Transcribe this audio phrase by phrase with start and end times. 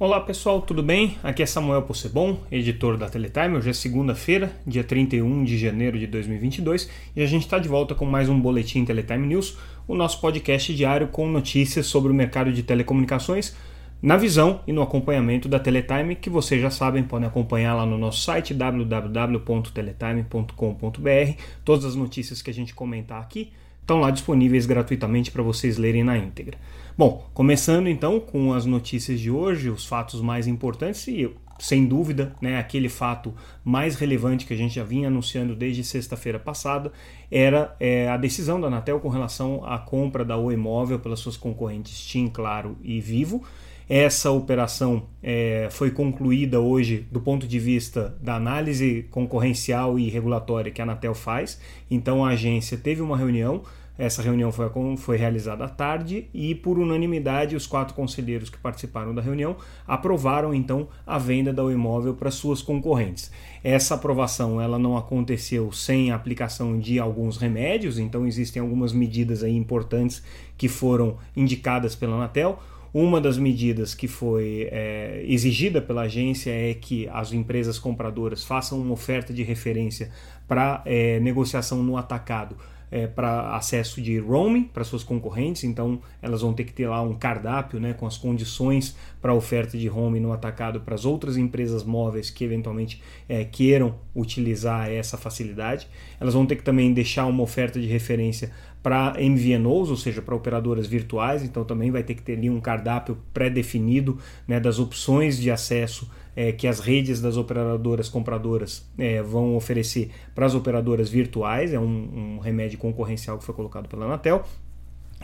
[0.00, 1.18] Olá pessoal, tudo bem?
[1.24, 3.56] Aqui é Samuel Possebon, editor da Teletime.
[3.56, 7.96] Hoje é segunda-feira, dia 31 de janeiro de 2022 e a gente está de volta
[7.96, 9.58] com mais um Boletim Teletime News,
[9.88, 13.56] o nosso podcast diário com notícias sobre o mercado de telecomunicações
[14.00, 17.98] na visão e no acompanhamento da Teletime, que vocês já sabem, podem acompanhar lá no
[17.98, 21.42] nosso site www.teletime.com.br.
[21.64, 23.50] Todas as notícias que a gente comentar aqui
[23.88, 26.58] estão lá disponíveis gratuitamente para vocês lerem na íntegra.
[26.96, 32.34] Bom, começando então com as notícias de hoje, os fatos mais importantes e sem dúvida,
[32.40, 33.34] né, aquele fato
[33.64, 36.92] mais relevante que a gente já vinha anunciando desde sexta-feira passada
[37.30, 41.38] era é, a decisão da Anatel com relação à compra da Oi Móvel pelas suas
[41.38, 43.42] concorrentes TIM, Claro e Vivo.
[43.88, 50.70] Essa operação é, foi concluída hoje do ponto de vista da análise concorrencial e regulatória
[50.70, 51.60] que a Anatel faz.
[51.90, 53.62] Então a agência teve uma reunião
[53.98, 59.12] essa reunião foi, foi realizada à tarde e, por unanimidade, os quatro conselheiros que participaram
[59.12, 59.56] da reunião
[59.88, 63.28] aprovaram então a venda do imóvel para suas concorrentes.
[63.62, 69.42] Essa aprovação ela não aconteceu sem a aplicação de alguns remédios, então existem algumas medidas
[69.42, 70.22] aí importantes
[70.56, 72.62] que foram indicadas pela Anatel.
[72.92, 78.80] Uma das medidas que foi é, exigida pela agência é que as empresas compradoras façam
[78.80, 80.10] uma oferta de referência
[80.46, 82.56] para é, negociação no atacado
[82.90, 87.02] é, para acesso de roaming para suas concorrentes, então elas vão ter que ter lá
[87.02, 91.36] um cardápio né, com as condições para oferta de roaming no atacado para as outras
[91.36, 95.88] empresas móveis que eventualmente é, queiram utilizar essa facilidade.
[96.20, 98.50] Elas vão ter que também deixar uma oferta de referência
[98.82, 102.60] para MVNOs, ou seja, para operadoras virtuais, então também vai ter que ter ali um
[102.60, 109.20] cardápio pré-definido né, das opções de acesso é, que as redes das operadoras compradoras é,
[109.20, 114.04] vão oferecer para as operadoras virtuais, é um, um remédio concorrencial que foi colocado pela
[114.04, 114.44] Anatel.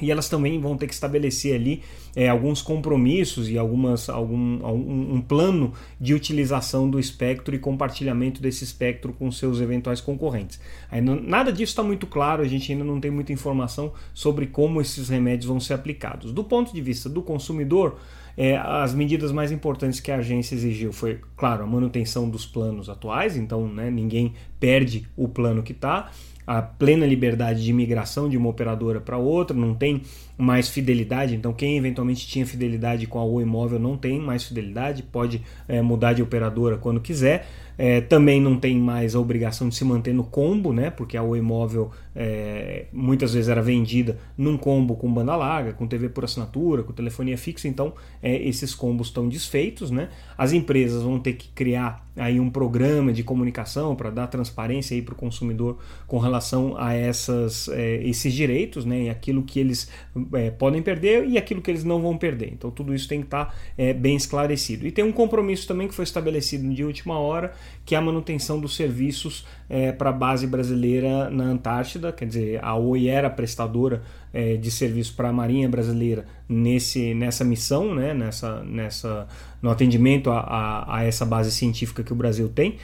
[0.02, 1.80] E elas também vão ter que estabelecer ali
[2.16, 8.42] é, alguns compromissos e algumas, algum, algum, um plano de utilização do espectro e compartilhamento
[8.42, 10.58] desse espectro com seus eventuais concorrentes.
[11.00, 14.80] Não, nada disso está muito claro, a gente ainda não tem muita informação sobre como
[14.80, 16.32] esses remédios vão ser aplicados.
[16.32, 18.00] Do ponto de vista do consumidor,
[18.36, 22.88] é, as medidas mais importantes que a agência exigiu foi, claro, a manutenção dos planos
[22.88, 26.10] atuais, então né, ninguém perde o plano que está,
[26.46, 30.02] a plena liberdade de migração de uma operadora para outra, não tem
[30.36, 35.02] mais fidelidade, então quem eventualmente tinha fidelidade com a Oi Móvel não tem mais fidelidade,
[35.02, 37.46] pode é, mudar de operadora quando quiser.
[37.76, 40.90] É, também não tem mais a obrigação de se manter no combo, né?
[40.90, 45.84] Porque a Oi Móvel é, muitas vezes era vendida num combo com banda larga, com
[45.84, 47.92] TV por assinatura, com telefonia fixa, então
[48.22, 50.08] esses combos estão desfeitos, né?
[50.38, 55.02] As empresas vão ter que criar aí um programa de comunicação para dar transparência aí
[55.02, 59.02] para o consumidor com relação a essas, esses direitos, né?
[59.02, 59.90] E aquilo que eles
[60.32, 62.50] é, podem perder e aquilo que eles não vão perder.
[62.52, 64.86] Então tudo isso tem que estar tá, é, bem esclarecido.
[64.86, 67.52] E tem um compromisso também que foi estabelecido de última hora,
[67.84, 72.64] que é a manutenção dos serviços é, para a base brasileira na Antártida, quer dizer,
[72.64, 74.02] a Oi era prestadora
[74.32, 79.26] é, de serviço para a Marinha Brasileira nesse, nessa missão, né, nessa, nessa,
[79.62, 82.76] no atendimento a, a, a essa base científica que o Brasil tem.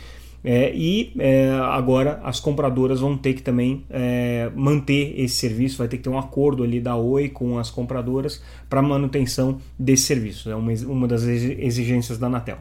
[0.43, 5.89] É, e é, agora as compradoras vão ter que também é, manter esse serviço, vai
[5.89, 10.51] ter que ter um acordo ali da Oi com as compradoras para manutenção desse serviço.
[10.51, 12.59] É uma, uma das exigências da Anatel.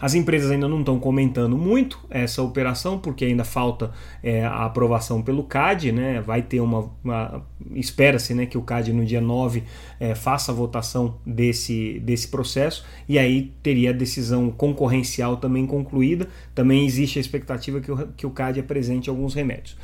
[0.00, 3.90] As empresas ainda não estão comentando muito essa operação, porque ainda falta
[4.22, 6.20] é, a aprovação pelo CAD, né?
[6.20, 6.90] Vai ter uma.
[7.02, 7.42] uma
[7.74, 9.64] Espera-se né, que o CAD no dia 9
[9.98, 16.28] é, faça a votação desse, desse processo e aí teria a decisão concorrencial também concluída.
[16.54, 19.76] Também existe a expectativa que o, que o CAD apresente alguns remédios.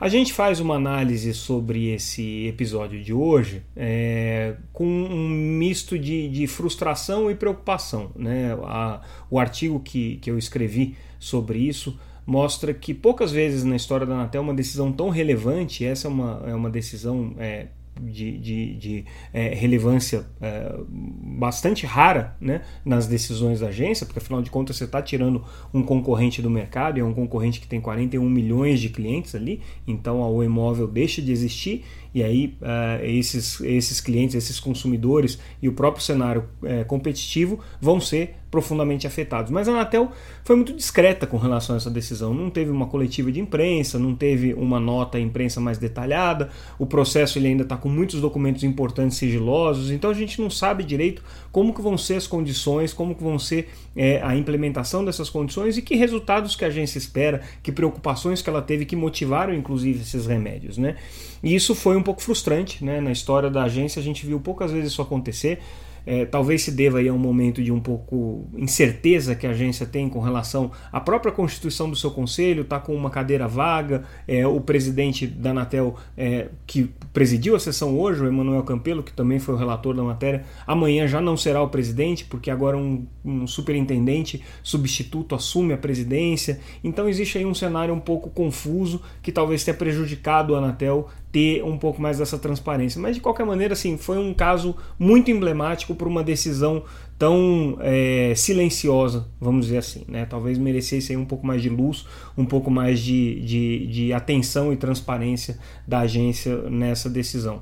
[0.00, 6.28] A gente faz uma análise sobre esse episódio de hoje é, com um misto de,
[6.28, 8.12] de, frustração e preocupação.
[8.14, 8.56] Né?
[8.62, 14.06] A, o artigo que, que eu escrevi sobre isso mostra que poucas vezes na história
[14.06, 17.66] da Anatel uma decisão tão relevante, essa é uma, é uma decisão é,
[18.00, 24.42] de, de, de é, relevância é, bastante rara né, nas decisões da agência, porque afinal
[24.42, 27.80] de contas você está tirando um concorrente do mercado, e é um concorrente que tem
[27.80, 33.04] 41 milhões de clientes ali, então a Oi Móvel deixa de existir e aí uh,
[33.04, 39.50] esses, esses clientes, esses consumidores e o próprio cenário uh, competitivo vão ser profundamente afetados.
[39.50, 40.10] Mas a Anatel
[40.42, 42.32] foi muito discreta com relação a essa decisão.
[42.32, 46.50] Não teve uma coletiva de imprensa, não teve uma nota à imprensa mais detalhada.
[46.78, 49.90] O processo ele ainda está com muitos documentos importantes sigilosos.
[49.90, 51.22] Então a gente não sabe direito
[51.52, 55.76] como que vão ser as condições, como que vão ser é, a implementação dessas condições
[55.76, 60.00] e que resultados que a agência espera, que preocupações que ela teve que motivaram inclusive
[60.00, 60.96] esses remédios, né?
[61.42, 63.00] E isso foi um pouco frustrante, né?
[63.00, 65.60] Na história da agência a gente viu poucas vezes isso acontecer.
[66.08, 69.84] é, talvez se deva aí a um momento de um pouco incerteza que a agência
[69.84, 74.46] tem com relação à própria constituição do seu conselho, está com uma cadeira vaga, é,
[74.46, 79.38] o presidente da Anatel é, que presidiu a sessão hoje, o Emanuel Campelo, que também
[79.38, 83.46] foi o relator da matéria, amanhã já não será o presidente, porque agora um, um
[83.46, 89.62] superintendente substituto assume a presidência, então existe aí um cenário um pouco confuso que talvez
[89.62, 93.00] tenha prejudicado a Anatel ter um pouco mais dessa transparência.
[93.00, 96.82] Mas de qualquer maneira, assim, foi um caso muito emblemático por uma decisão
[97.18, 100.04] tão é, silenciosa, vamos dizer assim.
[100.08, 100.24] Né?
[100.24, 104.76] Talvez merecesse um pouco mais de luz, um pouco mais de, de, de atenção e
[104.76, 107.60] transparência da agência nessa decisão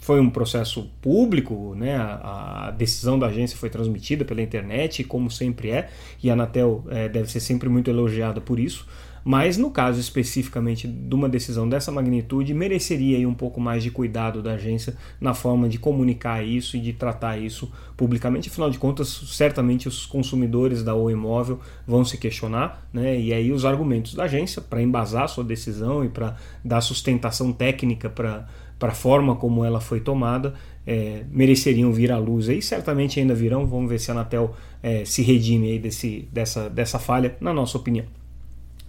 [0.00, 1.96] foi um processo público, né?
[1.96, 5.88] A, a, decisão da agência foi transmitida pela internet, como sempre é,
[6.22, 8.86] e a Anatel é, deve ser sempre muito elogiada por isso.
[9.22, 13.90] Mas no caso especificamente de uma decisão dessa magnitude, mereceria aí um pouco mais de
[13.90, 18.48] cuidado da agência na forma de comunicar isso e de tratar isso publicamente.
[18.48, 23.20] Afinal de contas, certamente os consumidores da O Imóvel vão se questionar, né?
[23.20, 28.08] E aí os argumentos da agência para embasar sua decisão e para dar sustentação técnica
[28.08, 28.48] para
[28.80, 30.54] para a forma como ela foi tomada,
[30.86, 33.66] é, mereceriam vir à luz aí, certamente ainda virão.
[33.66, 37.76] Vamos ver se a Anatel é, se redime aí desse, dessa, dessa falha, na nossa
[37.76, 38.06] opinião.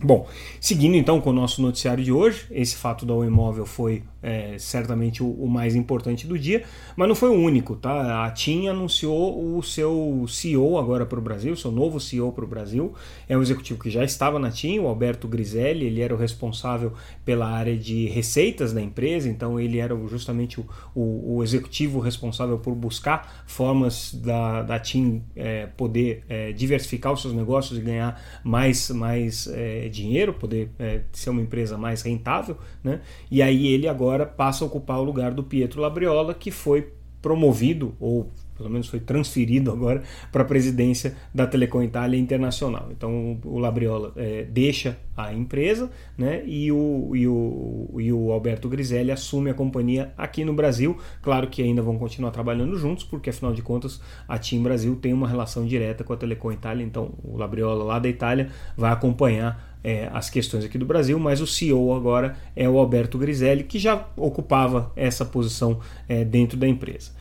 [0.01, 0.27] Bom,
[0.59, 5.23] seguindo então com o nosso noticiário de hoje, esse fato da imóvel foi é, certamente
[5.23, 6.63] o, o, mais importante do dia,
[6.95, 8.25] mas não foi o único, tá?
[8.25, 12.47] A TIM anunciou o seu CEO agora para o Brasil, seu novo CEO para o
[12.47, 12.93] Brasil,
[13.27, 16.93] é um executivo que já estava na TIM, o Alberto Griselli, ele era o responsável
[17.25, 22.57] pela área de receitas da empresa, então ele era justamente o, o, o executivo responsável
[22.59, 28.21] por buscar formas da, da TIM é, poder é, diversificar os seus negócios e ganhar
[28.43, 33.01] mais, mais é, dinheiro, poder é, ser uma empresa mais rentável, né?
[33.29, 36.93] E aí ele agora agora passa a ocupar o lugar do Pietro Labriola, que foi
[37.21, 38.29] promovido, ou
[38.61, 42.89] pelo menos foi transferido agora para a presidência da Telecom Itália Internacional.
[42.91, 48.69] Então o Labriola é, deixa a empresa né, e, o, e, o, e o Alberto
[48.69, 50.97] Griselli assume a companhia aqui no Brasil.
[51.21, 55.13] Claro que ainda vão continuar trabalhando juntos, porque afinal de contas a TIM Brasil tem
[55.13, 59.71] uma relação direta com a Telecom Itália, então o Labriola lá da Itália vai acompanhar
[59.83, 63.79] é, as questões aqui do Brasil, mas o CEO agora é o Alberto Griselli, que
[63.79, 67.11] já ocupava essa posição é, dentro da empresa.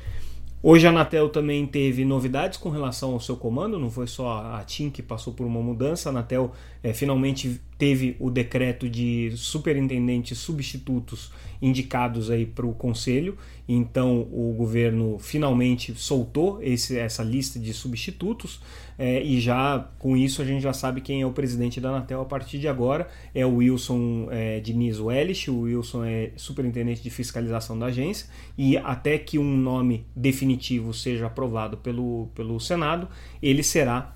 [0.62, 4.62] Hoje a Anatel também teve novidades com relação ao seu comando, não foi só a
[4.62, 6.52] TIM que passou por uma mudança, a Anatel
[6.82, 11.32] é, finalmente teve o decreto de superintendentes substitutos
[11.62, 18.60] indicados aí para o conselho, então o governo finalmente soltou esse, essa lista de substitutos
[18.98, 22.20] é, e já com isso a gente já sabe quem é o presidente da Anatel
[22.20, 27.08] a partir de agora, é o Wilson é, Diniz Wellich, o Wilson é superintendente de
[27.08, 28.26] fiscalização da agência.
[28.58, 33.08] E até que um nome definitivo seja aprovado pelo, pelo Senado,
[33.42, 34.14] ele será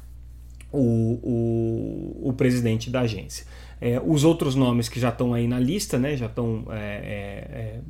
[0.75, 3.47] o, o, o presidente da agência.
[3.81, 7.59] É, os outros nomes que já estão aí na lista, né, já estão é, é,
[7.59, 7.81] é,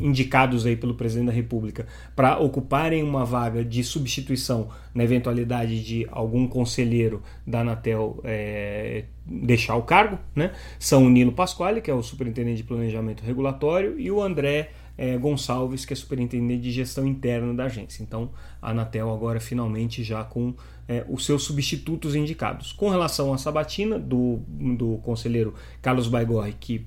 [0.00, 6.06] indicados aí pelo presidente da República para ocuparem uma vaga de substituição na eventualidade de
[6.10, 11.94] algum conselheiro da Anatel é, deixar o cargo, né, são o Nilo Pasquale, que é
[11.94, 17.06] o superintendente de planejamento regulatório, e o André é, Gonçalves, que é superintendente de gestão
[17.06, 18.02] interna da agência.
[18.02, 18.30] Então,
[18.60, 20.54] a Anatel agora finalmente já com
[20.88, 22.72] é, os seus substitutos indicados.
[22.72, 26.86] Com relação à sabatina do, do conselheiro Carlos Baigorre, que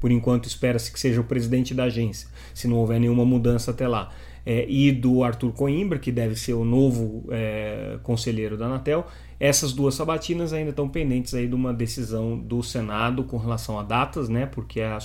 [0.00, 3.86] por enquanto espera-se que seja o presidente da agência, se não houver nenhuma mudança até
[3.86, 4.10] lá,
[4.48, 9.06] é, e do Arthur Coimbra, que deve ser o novo é, conselheiro da Anatel,
[9.38, 13.82] essas duas sabatinas ainda estão pendentes aí de uma decisão do Senado com relação a
[13.82, 14.46] datas, né?
[14.46, 14.98] Porque é a,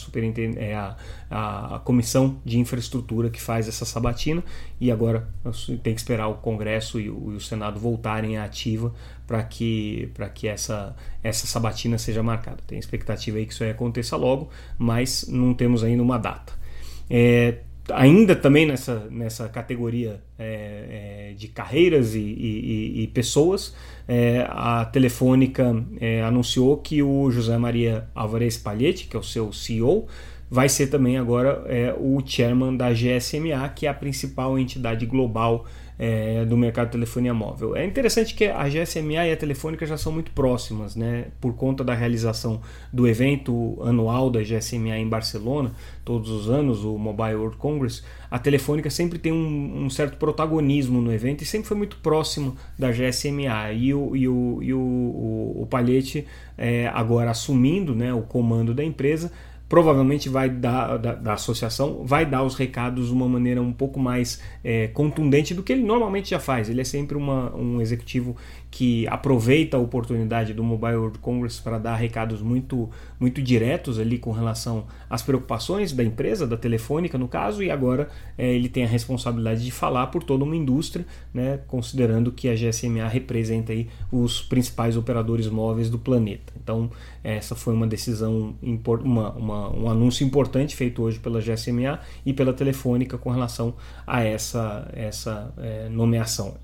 [0.56, 0.96] é a,
[1.30, 4.42] a, a comissão de infraestrutura que faz essa sabatina
[4.80, 5.28] e agora
[5.84, 8.94] tem que esperar o Congresso e o, e o Senado voltarem à ativa
[9.28, 12.60] para que, que essa, essa sabatina seja marcada.
[12.66, 16.54] Tem expectativa aí que isso aconteça logo, mas não temos ainda uma data.
[17.10, 17.58] É,
[17.92, 23.76] ainda também nessa, nessa categoria é, é, de carreiras e, e, e pessoas,
[24.08, 29.52] é, a Telefônica é, anunciou que o José Maria Alvarez Palhete, que é o seu
[29.52, 30.08] CEO,
[30.50, 35.66] vai ser também agora é, o chairman da GSMA, que é a principal entidade global
[35.98, 37.76] é, do mercado de telefonia móvel.
[37.76, 41.28] É interessante que a GSMA e a Telefônica já são muito próximas, né?
[41.40, 45.72] Por conta da realização do evento anual da GSMA em Barcelona,
[46.04, 51.02] todos os anos, o Mobile World Congress, a Telefônica sempre tem um, um certo protagonismo
[51.02, 53.72] no evento e sempre foi muito próximo da GSMA.
[53.74, 56.26] E o, e o, e o, o, o Palhete,
[56.58, 59.32] é, agora assumindo né, o comando da empresa,
[59.74, 64.00] provavelmente vai dar da, da, associação vai dar os recados de uma maneira um pouco
[64.00, 66.70] mais é, contundente do que ele normalmente já faz.
[66.70, 68.38] Ele é sempre uma, um executivo
[68.74, 72.90] que aproveita a oportunidade do Mobile World Congress para dar recados muito,
[73.20, 78.10] muito diretos ali com relação às preocupações da empresa, da telefônica no caso, e agora
[78.36, 82.56] é, ele tem a responsabilidade de falar por toda uma indústria, né, considerando que a
[82.56, 86.52] GSMA representa aí os principais operadores móveis do planeta.
[86.60, 86.90] Então,
[87.24, 88.56] essa foi uma decisão,
[89.04, 93.76] uma, uma, um anúncio importante feito hoje pela GSMA e pela Telefônica com relação
[94.08, 96.56] a essa, essa é, nomeação.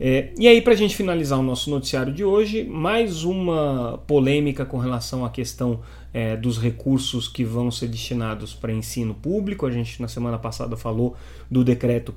[0.00, 4.64] É, e aí, para a gente finalizar o nosso noticiário de hoje, mais uma polêmica
[4.64, 5.80] com relação à questão
[6.12, 9.66] é, dos recursos que vão ser destinados para ensino público.
[9.66, 11.16] A gente, na semana passada, falou
[11.50, 12.14] do decreto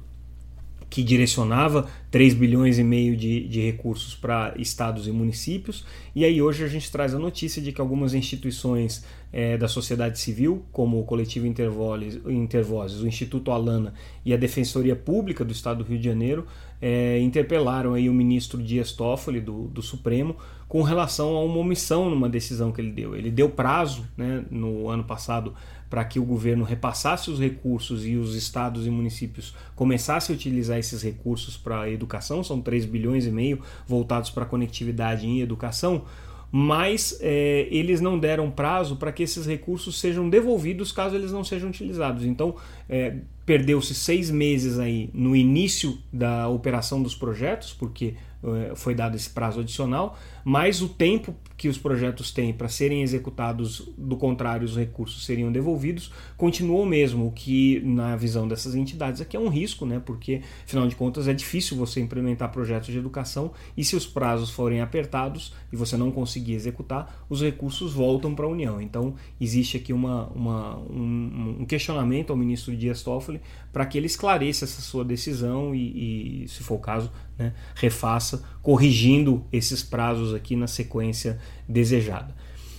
[0.96, 5.84] que direcionava 3 bilhões e meio de, de recursos para estados e municípios.
[6.16, 10.18] E aí hoje a gente traz a notícia de que algumas instituições é, da sociedade
[10.18, 15.90] civil, como o Coletivo Intervozes, o Instituto Alana e a Defensoria Pública do Estado do
[15.90, 16.48] Rio de Janeiro,
[16.82, 20.38] é, interpelaram aí o ministro Dias Toffoli do, do Supremo
[20.70, 23.18] com relação a uma omissão numa decisão que ele deu.
[23.18, 25.54] Ele deu prazo né, no ano passado
[25.96, 30.78] para que o governo repassasse os recursos e os estados e municípios começassem a utilizar
[30.78, 36.04] esses recursos para a educação, são 3 bilhões e meio voltados para conectividade em educação,
[36.52, 41.46] mas é, eles não deram prazo para que esses recursos sejam devolvidos caso eles não
[41.46, 42.26] sejam utilizados.
[42.26, 42.58] Então,
[42.90, 49.16] é, perdeu-se seis meses aí no início da operação dos projetos, porque é, foi dado
[49.16, 51.34] esse prazo adicional, mas o tempo
[51.66, 56.86] que os projetos têm para serem executados, do contrário, os recursos seriam devolvidos, continuou o
[56.86, 60.00] mesmo, o que, na visão dessas entidades, aqui é um risco, né?
[60.06, 64.52] porque, afinal de contas, é difícil você implementar projetos de educação e, se os prazos
[64.52, 68.80] forem apertados e você não conseguir executar, os recursos voltam para a União.
[68.80, 73.42] Então, existe aqui uma, uma um, um, questionamento ao ministro Dias Toffoli
[73.74, 78.44] para que ele esclareça essa sua decisão e, e se for o caso, né, refaça,
[78.62, 82.34] corrigindo esses prazos aqui na sequência desejada.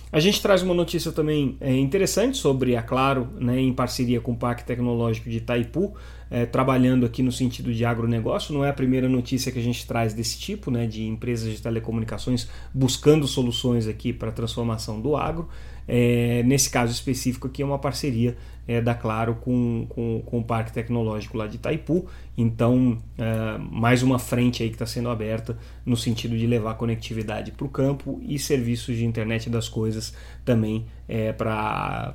[0.09, 4.31] A gente traz uma notícia também é, interessante sobre a Claro, né, em parceria com
[4.31, 5.93] o Parque Tecnológico de Itaipu,
[6.31, 8.53] é, trabalhando aqui no sentido de agronegócio.
[8.53, 11.61] Não é a primeira notícia que a gente traz desse tipo, né, de empresas de
[11.61, 15.49] telecomunicações buscando soluções aqui para a transformação do agro.
[15.87, 18.35] É, nesse caso específico aqui é uma parceria
[18.67, 22.05] é, da Claro com, com, com, o Parque Tecnológico lá de Itaipu.
[22.37, 27.51] Então, é, mais uma frente aí que está sendo aberta no sentido de levar conectividade
[27.51, 30.13] para o campo e serviços de internet das coisas
[30.43, 32.13] também é, para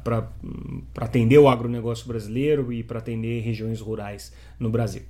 [0.97, 5.03] atender o agronegócio brasileiro e para atender regiões rurais no Brasil.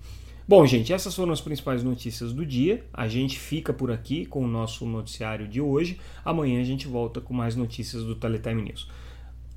[0.46, 2.84] Bom, gente, essas foram as principais notícias do dia.
[2.92, 6.00] A gente fica por aqui com o nosso noticiário de hoje.
[6.24, 8.88] Amanhã a gente volta com mais notícias do Teletime News.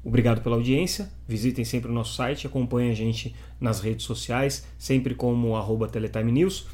[0.04, 1.12] Obrigado pela audiência.
[1.27, 6.32] Visitem sempre o nosso site, acompanhem a gente nas redes sociais, sempre como arroba Teletime
[6.32, 6.68] News.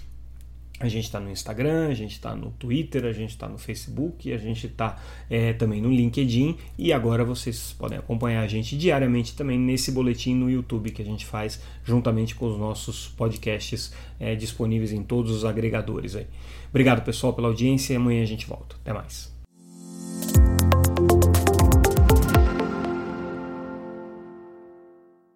[0.86, 4.32] A gente está no Instagram, a gente está no Twitter, a gente está no Facebook,
[4.32, 9.36] a gente está é, também no LinkedIn e agora vocês podem acompanhar a gente diariamente
[9.36, 14.36] também nesse boletim no YouTube que a gente faz juntamente com os nossos podcasts é,
[14.36, 16.16] disponíveis em todos os agregadores.
[16.16, 16.28] Aí.
[16.70, 18.76] Obrigado pessoal pela audiência e amanhã a gente volta.
[18.82, 19.31] Até mais.